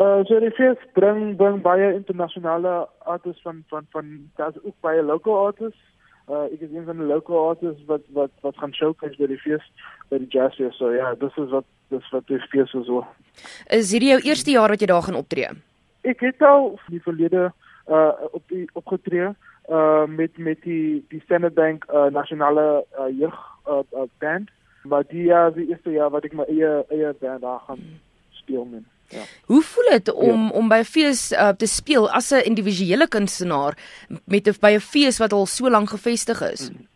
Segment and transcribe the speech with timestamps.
[0.00, 4.06] Uh so die fees bring bring baie internasionale artists van van van
[4.40, 5.82] daar's ook baie local artists.
[6.28, 9.40] Uh ek is een van die local artists wat wat wat gaan showcase by die
[9.44, 9.66] fees
[10.08, 10.78] by die jazz fees.
[10.80, 13.04] So ja, dis is wat dis wat die fees is so.
[13.68, 15.52] Is hierdie jou eerste jaar wat jy daar gaan optree?
[16.08, 17.50] Ek het al in die verlede
[17.92, 19.28] uh op die opgetree
[19.68, 23.36] uh met met die die Standard Bank uh nasionale uh, jeug
[23.68, 24.48] uh, uh, band
[24.88, 27.84] maar die jaar die eerste jaar wat ek my eie eie band daar gaan
[28.42, 28.84] speel met
[29.14, 30.50] ja hoe voel dit om ja.
[30.58, 33.74] om by 'n fees uh, te speel as 'n individuele kunstenaar
[34.24, 36.88] met 'n by 'n fees wat al so lank gevestig is mm.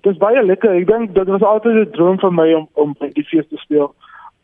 [0.00, 0.76] Dit is baie lekker.
[0.78, 3.56] Ek dink dit was altyd 'n droom vir my om om by die fees te
[3.56, 3.94] speel.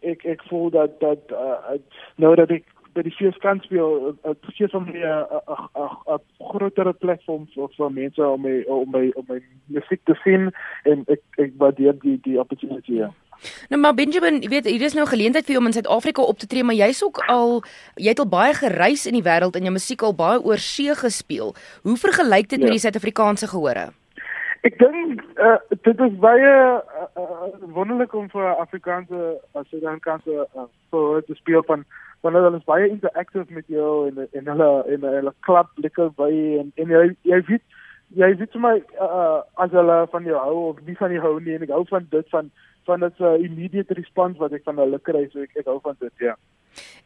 [0.02, 1.78] Ek ek voel dat dat uh,
[2.16, 7.68] nou dat ek by die fees kan speel, dit gee my 'n groter platform vir
[7.76, 10.52] vir mense om my om my om my musiek te sien
[10.84, 12.92] en ek ek waardeer die die opportunity.
[12.92, 13.10] Ja.
[13.68, 16.22] Nou maar Benjamin, jy weet, hier is nou 'n geleentheid vir jou om in Suid-Afrika
[16.22, 17.62] op te tree, maar jy's ook al
[17.96, 20.94] jy het al baie gereis in die wêreld en jou musiek al baie oor see
[20.94, 21.54] gespeel.
[21.82, 22.64] Hoe vergelyk dit ja.
[22.64, 23.92] met die Suid-Afrikaanse gehore?
[24.64, 30.64] Ek dink uh, dit is baie uh, uh, wonderlik om vir Afrikaanse as Suid-Afrikaanse uh,
[30.90, 31.84] voor te speel van
[32.24, 36.30] want hulle is baie interactive met jou en en hulle en hulle klap lekker by
[36.60, 37.64] en en jy jy weet
[38.20, 41.58] jy weet my uh, as hulle van jou hou of nie van jou hou nie
[41.58, 42.48] en ek hou van dit van
[42.88, 46.00] van dit uh, immediate response wat ek van hulle kry so ek ek hou van
[46.00, 46.38] dit ja.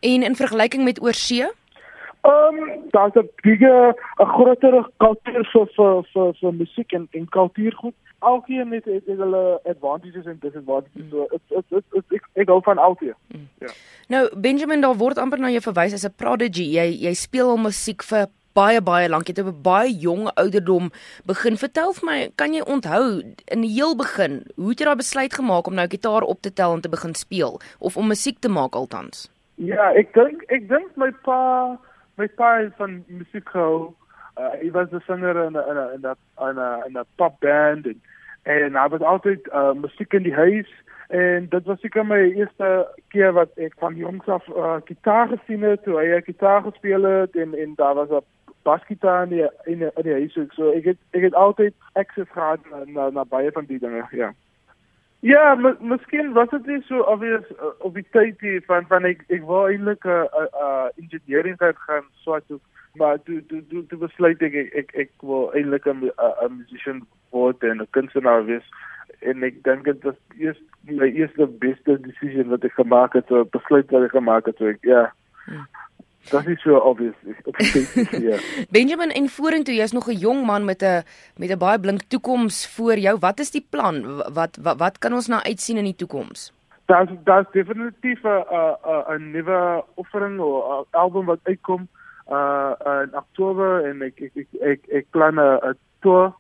[0.07, 1.51] En in vergelyking met oorsee?
[2.29, 7.29] Ehm um, daar's 'n bigger 'n groter kultuur vir vir vir vir musiek en en
[7.29, 11.03] kultuurgoed alkeen het, het, het hulle advantages en disadvantages.
[11.03, 11.11] Mm.
[11.11, 13.15] So dit dit dit ek ek hou van alkeen.
[13.27, 13.49] Mm.
[13.59, 13.69] Ja.
[14.09, 16.67] Nou Benjamin daar word amper na jou verwys as 'n prodigy.
[16.79, 19.29] Jy jy speel al musiek vir baie baie lank.
[19.29, 20.91] Jy het op 'n baie jong ouderdom
[21.25, 21.57] begin.
[21.57, 25.35] Vertel vir my, kan jy onthou in die heel begin, hoe het jy daai besluit
[25.35, 28.49] gemaak om nou gitaar op te tel en te begin speel of om musiek te
[28.49, 29.31] maak altans?
[29.55, 31.79] Ja, ek dink ek dink my pa
[32.19, 33.95] my pa is van musiek gehou.
[34.39, 37.87] Uh, hy was 'n sanger in 'n in 'n in 'n in 'n pop band
[37.87, 38.01] en
[38.43, 40.71] en hy was altyd uh, musiek in die huis
[41.09, 45.63] en dit was seker my eerste keer wat ek van jongs af uh, gitaar gesien
[45.63, 48.25] het toe hy gitaar gespeel het en en daar was 'n
[48.63, 50.39] basgitaar in die in in die huis.
[50.55, 54.33] So ek het ek het altyd access gehad na, na, baie van die dinge ja
[55.21, 59.25] Ja, miskien was dit nie so obvious uh, op die tyd hier van van ek
[59.35, 62.61] ek wou eintlik 'n uh, uh, engineering gaan swat so
[62.95, 67.03] maar toe toe toe toe besluit ek ek ek, ek wil eintlik 'n 'n musician
[67.31, 68.71] word en 'n kunstenaar wees
[69.21, 73.45] en ek dink dit was eers my eerste beste decision wat ek gemaak het, so
[73.45, 75.11] besluit wat ek gemaak het, so ek ja.
[75.45, 75.67] Hmm.
[76.31, 77.15] Dat is so obvious.
[78.71, 81.03] Benjamin en vorentoe jy's nog 'n jong man met 'n
[81.37, 83.19] met 'n baie blink toekoms voor jou.
[83.19, 84.23] Wat is die plan?
[84.33, 86.53] Wat wat wat kan ons nou uitsien in die toekoms?
[86.85, 91.89] Daar's daar's definitief 'n 'n 'n nuwe offering of album wat uitkom
[92.31, 96.35] uh in Oktober en ek ek ek ek, ek plan 'n tour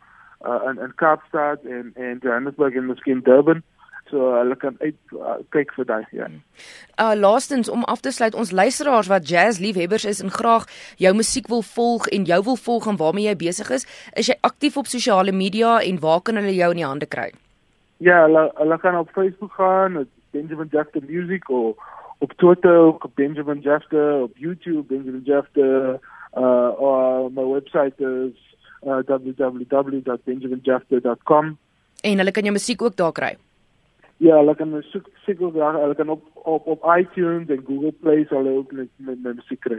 [0.44, 3.62] uh in in Kaapstad en en Johannesburg en miskien Durban
[4.10, 6.28] so hulle kan uit uh, kyk vir daai ja.
[7.00, 11.14] Uh laastens om af te sluit ons luisteraars wat jazz liefhebbers is en graag jou
[11.14, 14.76] musiek wil volg en jou wil volg en waarmee jy besig is, is jy aktief
[14.76, 17.30] op sosiale media en waar kan hulle jou in die hande kry?
[17.98, 21.76] Ja, hulle hulle kan op Facebook gaan, Benjamin Jackson Music of
[22.18, 25.98] op Twitter ook Benjamin Jefter, op YouTube Benjamin Jefter,
[26.36, 28.32] uh or my website is
[28.86, 31.58] uh, www.benjaminjefter.com.
[32.00, 33.36] En hulle kan jou musiek ook daar kry.
[34.18, 37.92] Ja, hulle kan musiek musiek ook daar, hulle kan op op op iTunes en Google
[37.92, 39.78] Play sal hulle ook met met my musiek kry.